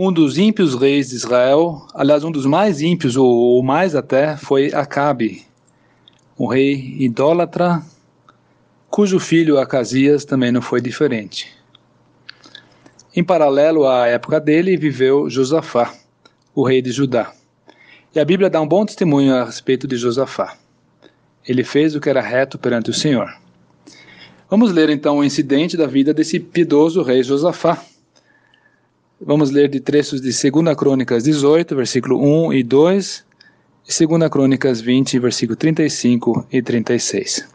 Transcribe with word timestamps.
um 0.00 0.12
dos 0.12 0.38
ímpios 0.38 0.76
reis 0.76 1.08
de 1.08 1.16
Israel, 1.16 1.84
aliás, 1.92 2.22
um 2.22 2.30
dos 2.30 2.46
mais 2.46 2.80
ímpios, 2.80 3.16
ou, 3.16 3.60
mais 3.64 3.96
até, 3.96 4.36
foi 4.36 4.72
Acabe, 4.72 5.44
um 6.38 6.46
rei 6.46 6.94
idólatra, 7.00 7.82
cujo 8.88 9.18
filho 9.18 9.58
Acasias 9.58 10.24
também 10.24 10.52
não 10.52 10.62
foi 10.62 10.80
diferente. 10.80 11.52
Em 13.12 13.24
paralelo 13.24 13.88
à 13.88 14.06
época 14.06 14.38
dele, 14.38 14.76
viveu 14.76 15.28
Josafá, 15.28 15.92
o 16.54 16.64
rei 16.64 16.80
de 16.80 16.92
Judá. 16.92 17.32
E 18.14 18.20
a 18.20 18.24
Bíblia 18.24 18.48
dá 18.48 18.60
um 18.60 18.68
bom 18.68 18.86
testemunho 18.86 19.34
a 19.34 19.44
respeito 19.44 19.88
de 19.88 19.96
Josafá. 19.96 20.56
Ele 21.44 21.64
fez 21.64 21.96
o 21.96 22.00
que 22.00 22.08
era 22.08 22.20
reto 22.20 22.56
perante 22.56 22.88
o 22.88 22.94
Senhor. 22.94 23.28
Vamos 24.48 24.70
ler 24.70 24.90
então 24.90 25.18
o 25.18 25.24
incidente 25.24 25.76
da 25.76 25.88
vida 25.88 26.14
desse 26.14 26.38
piedoso 26.38 27.02
rei 27.02 27.24
Josafá 27.24 27.84
Vamos 29.20 29.50
ler 29.50 29.68
de 29.68 29.80
trechos 29.80 30.20
de 30.20 30.30
2 30.30 30.76
Crônicas 30.76 31.24
18, 31.24 31.74
versículo 31.74 32.22
1 32.46 32.52
e 32.52 32.62
2, 32.62 33.26
e 33.88 34.06
2 34.06 34.30
Crônicas 34.30 34.80
20, 34.80 35.18
versículo 35.18 35.56
35 35.56 36.46
e 36.52 36.62
36. 36.62 37.48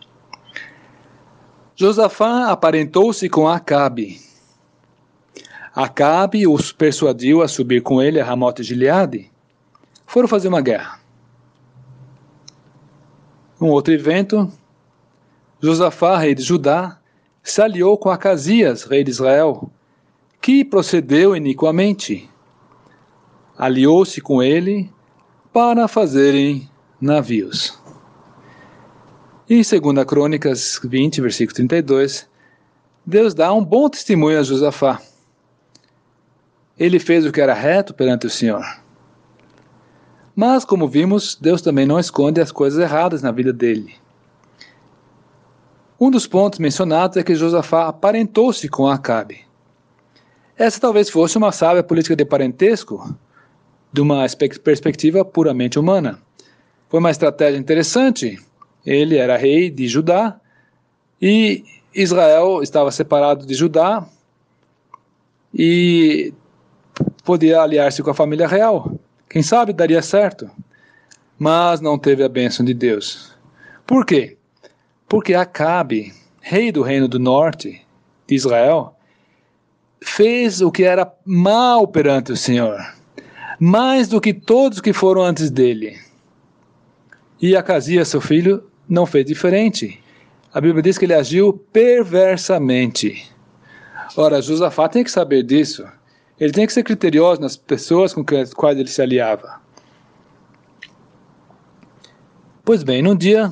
Josafá 1.73 2.51
aparentou-se 2.51 3.29
com 3.29 3.47
Acabe. 3.47 4.19
Acabe 5.73 6.45
os 6.45 6.73
persuadiu 6.73 7.41
a 7.41 7.47
subir 7.47 7.81
com 7.81 8.01
ele 8.01 8.19
a 8.19 8.25
Ramote 8.25 8.61
Gileade. 8.61 9.31
Foram 10.05 10.27
fazer 10.27 10.49
uma 10.49 10.61
guerra. 10.61 10.99
Um 13.59 13.69
outro 13.69 13.93
evento, 13.93 14.51
Josafá, 15.61 16.17
rei 16.17 16.35
de 16.35 16.43
Judá, 16.43 16.99
se 17.41 17.61
aliou 17.61 17.97
com 17.97 18.09
Acasias, 18.09 18.83
rei 18.83 19.01
de 19.01 19.11
Israel, 19.11 19.71
que 20.43 20.65
procedeu 20.65 21.37
iniquamente, 21.37 22.29
aliou-se 23.57 24.19
com 24.19 24.43
ele 24.43 24.91
para 25.53 25.87
fazerem 25.87 26.69
navios. 26.99 27.81
Em 29.49 29.61
2 29.61 30.05
Crônicas 30.05 30.81
20, 30.83 31.21
versículo 31.21 31.55
32, 31.55 32.27
Deus 33.05 33.33
dá 33.33 33.53
um 33.53 33.63
bom 33.63 33.89
testemunho 33.89 34.37
a 34.37 34.43
Josafá. 34.43 35.01
Ele 36.77 36.99
fez 36.99 37.25
o 37.25 37.31
que 37.31 37.39
era 37.39 37.53
reto 37.53 37.93
perante 37.93 38.27
o 38.27 38.29
Senhor. 38.29 38.65
Mas, 40.35 40.65
como 40.65 40.89
vimos, 40.89 41.37
Deus 41.39 41.61
também 41.61 41.85
não 41.85 41.97
esconde 41.97 42.41
as 42.41 42.51
coisas 42.51 42.83
erradas 42.83 43.21
na 43.21 43.31
vida 43.31 43.53
dele. 43.53 43.95
Um 45.97 46.11
dos 46.11 46.27
pontos 46.27 46.59
mencionados 46.59 47.15
é 47.15 47.23
que 47.23 47.33
Josafá 47.33 47.87
aparentou-se 47.87 48.67
com 48.67 48.89
Acabe. 48.89 49.52
Essa 50.57 50.79
talvez 50.79 51.09
fosse 51.09 51.37
uma 51.37 51.51
sábia 51.51 51.83
política 51.83 52.15
de 52.15 52.23
parentesco, 52.23 53.15
de 53.91 54.01
uma 54.01 54.25
perspectiva 54.63 55.25
puramente 55.25 55.79
humana. 55.79 56.19
Foi 56.89 56.99
uma 56.99 57.11
estratégia 57.11 57.57
interessante. 57.57 58.39
Ele 58.85 59.17
era 59.17 59.37
rei 59.37 59.69
de 59.69 59.87
Judá 59.87 60.39
e 61.21 61.63
Israel 61.93 62.61
estava 62.61 62.91
separado 62.91 63.45
de 63.45 63.53
Judá 63.53 64.05
e 65.53 66.33
podia 67.23 67.61
aliar-se 67.61 68.03
com 68.03 68.11
a 68.11 68.15
família 68.15 68.47
real. 68.47 68.91
Quem 69.29 69.41
sabe 69.41 69.73
daria 69.73 70.01
certo. 70.01 70.49
Mas 71.37 71.81
não 71.81 71.97
teve 71.97 72.23
a 72.23 72.29
bênção 72.29 72.63
de 72.63 72.73
Deus. 72.73 73.35
Por 73.87 74.05
quê? 74.05 74.37
Porque 75.07 75.33
Acabe, 75.33 76.13
rei 76.41 76.71
do 76.71 76.83
reino 76.83 77.07
do 77.07 77.19
norte 77.19 77.81
de 78.27 78.35
Israel, 78.35 78.95
fez 80.03 80.61
o 80.61 80.71
que 80.71 80.83
era 80.83 81.11
mal 81.25 81.87
perante 81.87 82.31
o 82.31 82.37
Senhor, 82.37 82.77
mais 83.59 84.07
do 84.07 84.19
que 84.19 84.33
todos 84.33 84.81
que 84.81 84.93
foram 84.93 85.23
antes 85.23 85.49
dele. 85.49 85.97
E 87.41 87.55
Acasias, 87.55 88.09
seu 88.09 88.21
filho, 88.21 88.63
não 88.87 89.05
fez 89.05 89.25
diferente. 89.25 89.99
A 90.53 90.61
Bíblia 90.61 90.83
diz 90.83 90.97
que 90.97 91.05
ele 91.05 91.13
agiu 91.13 91.53
perversamente. 91.71 93.29
Ora, 94.15 94.41
Josafá 94.41 94.87
tem 94.87 95.03
que 95.03 95.11
saber 95.11 95.43
disso. 95.43 95.85
Ele 96.39 96.51
tem 96.51 96.67
que 96.67 96.73
ser 96.73 96.83
criterioso 96.83 97.41
nas 97.41 97.55
pessoas 97.57 98.13
com 98.13 98.23
as 98.35 98.53
quais 98.53 98.77
ele 98.77 98.89
se 98.89 99.01
aliava. 99.01 99.61
Pois 102.63 102.83
bem, 102.83 103.01
num 103.01 103.15
dia, 103.15 103.51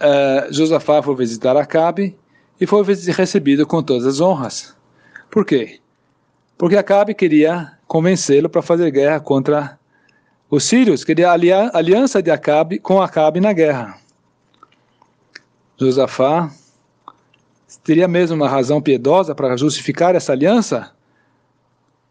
uh, 0.00 0.52
Josafá 0.52 1.02
foi 1.02 1.14
visitar 1.16 1.56
Acabe 1.56 2.16
e 2.60 2.66
foi 2.66 2.84
recebido 2.84 3.66
com 3.66 3.82
todas 3.82 4.06
as 4.06 4.20
honras. 4.20 4.74
Por 5.30 5.44
quê? 5.44 5.80
Porque 6.56 6.76
Acabe 6.76 7.14
queria 7.14 7.72
convencê-lo 7.86 8.48
para 8.48 8.62
fazer 8.62 8.90
guerra 8.90 9.20
contra 9.20 9.78
os 10.48 10.64
sírios, 10.64 11.02
queria 11.02 11.30
a 11.30 11.32
aliança 11.76 12.22
de 12.22 12.30
Acabe 12.30 12.78
com 12.78 13.02
Acabe 13.02 13.40
na 13.40 13.52
guerra. 13.52 13.98
Josafá 15.76 16.50
teria 17.82 18.06
mesmo 18.06 18.36
uma 18.36 18.48
razão 18.48 18.80
piedosa 18.80 19.34
para 19.34 19.56
justificar 19.56 20.14
essa 20.14 20.32
aliança? 20.32 20.92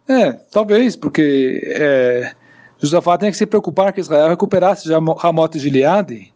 É, 0.07 0.33
talvez, 0.33 0.95
porque 0.95 1.61
é, 1.65 2.33
Josafá 2.77 3.17
tem 3.17 3.31
que 3.31 3.37
se 3.37 3.45
preocupar 3.45 3.93
que 3.93 4.01
Israel 4.01 4.27
recuperasse 4.27 4.89
Ramote 5.17 5.57
Gileade, 5.57 6.33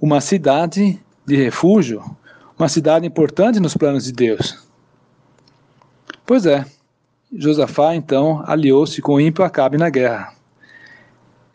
uma 0.00 0.20
cidade 0.20 1.00
de 1.24 1.36
refúgio, 1.36 2.02
uma 2.58 2.68
cidade 2.68 3.06
importante 3.06 3.60
nos 3.60 3.76
planos 3.76 4.04
de 4.04 4.12
Deus. 4.12 4.66
Pois 6.26 6.44
é, 6.44 6.64
Josafá 7.32 7.94
então 7.94 8.42
aliou-se 8.46 9.00
com 9.00 9.14
o 9.14 9.20
ímpio 9.20 9.44
Acabe 9.44 9.76
na 9.76 9.88
guerra. 9.88 10.34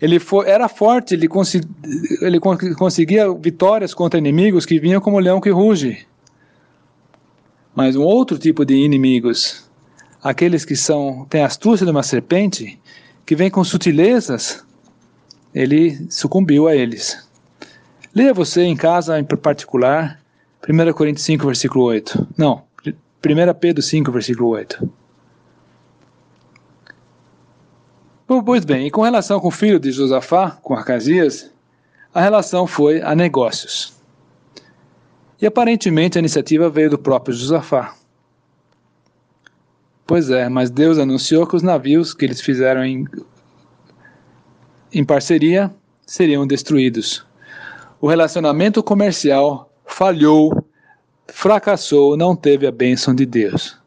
Ele 0.01 0.19
foi, 0.19 0.49
era 0.49 0.67
forte, 0.67 1.13
ele, 1.13 1.27
consegui, 1.27 1.67
ele 2.21 2.39
conseguia 2.39 3.31
vitórias 3.33 3.93
contra 3.93 4.19
inimigos 4.19 4.65
que 4.65 4.79
vinham 4.79 4.99
como 4.99 5.19
leão 5.19 5.39
que 5.39 5.49
ruge. 5.49 6.05
Mas 7.75 7.95
um 7.95 8.03
outro 8.03 8.37
tipo 8.37 8.65
de 8.65 8.75
inimigos, 8.75 9.69
aqueles 10.21 10.65
que 10.65 10.75
são 10.75 11.25
têm 11.29 11.41
a 11.41 11.47
astúcia 11.47 11.85
de 11.85 11.91
uma 11.91 12.03
serpente, 12.03 12.79
que 13.25 13.35
vem 13.35 13.49
com 13.49 13.63
sutilezas, 13.63 14.63
ele 15.53 16.05
sucumbiu 16.09 16.67
a 16.67 16.75
eles. 16.75 17.27
Leia 18.13 18.33
você 18.33 18.63
em 18.63 18.75
casa, 18.75 19.19
em 19.19 19.23
particular, 19.23 20.22
1 20.67 20.93
Coríntios 20.93 21.25
5, 21.25 21.45
versículo 21.45 21.83
8. 21.85 22.27
Não, 22.37 22.63
1 22.85 23.53
Pedro 23.59 23.81
5, 23.81 24.11
versículo 24.11 24.49
8. 24.49 24.89
Pois 28.25 28.63
bem, 28.63 28.87
e 28.87 28.91
com 28.91 29.01
relação 29.01 29.39
com 29.39 29.49
o 29.49 29.51
filho 29.51 29.79
de 29.79 29.91
Josafá, 29.91 30.51
com 30.51 30.73
Arcasias, 30.73 31.51
a 32.13 32.21
relação 32.21 32.65
foi 32.65 33.01
a 33.01 33.13
negócios. 33.13 33.93
E 35.41 35.45
aparentemente 35.45 36.17
a 36.17 36.19
iniciativa 36.19 36.69
veio 36.69 36.91
do 36.91 36.97
próprio 36.97 37.35
Josafá. 37.35 37.95
Pois 40.07 40.29
é, 40.29 40.47
mas 40.47 40.69
Deus 40.69 40.97
anunciou 40.97 41.45
que 41.45 41.57
os 41.57 41.61
navios 41.61 42.13
que 42.13 42.23
eles 42.23 42.39
fizeram 42.39 42.85
em, 42.85 43.05
em 44.93 45.03
parceria 45.03 45.73
seriam 46.05 46.47
destruídos. 46.47 47.25
O 47.99 48.07
relacionamento 48.07 48.81
comercial 48.81 49.72
falhou, 49.93 50.65
fracassou, 51.27 52.17
não 52.17 52.35
teve 52.35 52.65
a 52.65 52.71
bênção 52.71 53.13
de 53.13 53.27
Deus. 53.27 53.77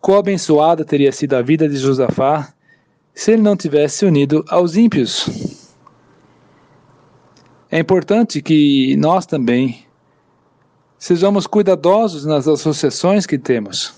Quão 0.00 0.18
abençoada 0.18 0.84
teria 0.84 1.12
sido 1.12 1.34
a 1.34 1.42
vida 1.42 1.68
de 1.68 1.76
Josafá 1.76 2.52
se 3.14 3.32
ele 3.32 3.42
não 3.42 3.56
tivesse 3.56 4.04
unido 4.04 4.44
aos 4.48 4.76
ímpios. 4.76 5.68
É 7.70 7.78
importante 7.78 8.42
que 8.42 8.96
nós 8.96 9.26
também 9.26 9.86
sejamos 10.98 11.46
cuidadosos 11.46 12.24
nas 12.24 12.48
associações 12.48 13.26
que 13.26 13.38
temos. 13.38 13.94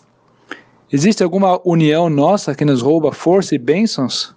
Existe 0.92 1.22
alguma 1.22 1.58
união 1.64 2.10
nossa 2.10 2.54
que 2.54 2.66
nos 2.66 2.82
rouba 2.82 3.12
força 3.12 3.54
e 3.54 3.58
bênçãos? 3.58 4.34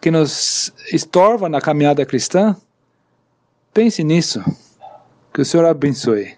Que 0.00 0.10
nos 0.10 0.72
estorva 0.92 1.48
na 1.48 1.60
caminhada 1.60 2.06
cristã? 2.06 2.56
Pense 3.72 4.04
nisso. 4.04 4.40
Que 5.34 5.42
o 5.42 5.44
Senhor 5.44 5.66
abençoe. 5.66 6.36